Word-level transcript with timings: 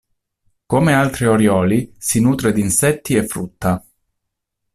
Come 0.65 0.93
altri 0.95 1.27
orioli, 1.27 1.93
si 1.99 2.21
nutre 2.21 2.51
di 2.53 2.61
insetti 2.61 3.13
e 3.13 3.23
frutta. 3.27 3.85